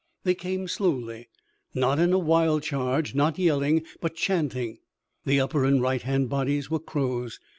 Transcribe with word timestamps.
They 0.23 0.33
came 0.33 0.67
slowly, 0.67 1.29
not 1.75 1.99
in 1.99 2.11
a 2.11 2.17
wild 2.17 2.63
charge, 2.63 3.13
not 3.13 3.37
yelling, 3.37 3.83
but 4.01 4.15
chanting. 4.15 4.79
The 5.25 5.39
upper 5.39 5.63
and 5.63 5.79
right 5.79 6.01
hand 6.01 6.27
bodies 6.27 6.71
were 6.71 6.79
Crows. 6.79 7.39